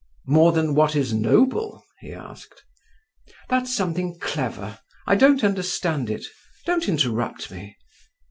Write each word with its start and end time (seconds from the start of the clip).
"More 0.25 0.51
than 0.51 0.73
what 0.73 0.95
is 0.95 1.13
noble?" 1.13 1.85
he 1.99 2.11
asked. 2.11 2.63
"That's 3.49 3.71
something 3.71 4.17
clever, 4.19 4.79
I 5.05 5.15
don't 5.15 5.43
understand 5.43 6.09
it. 6.09 6.25
Don't 6.65 6.89
interrupt 6.89 7.51
me. 7.51 7.77